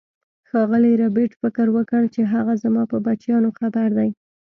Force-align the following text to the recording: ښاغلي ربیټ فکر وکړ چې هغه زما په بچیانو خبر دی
ښاغلي 0.49 0.93
ربیټ 1.03 1.31
فکر 1.41 1.67
وکړ 1.77 2.01
چې 2.15 2.21
هغه 2.33 2.53
زما 2.63 2.83
په 2.91 2.97
بچیانو 3.05 3.49
خبر 3.59 3.87
دی 3.97 4.09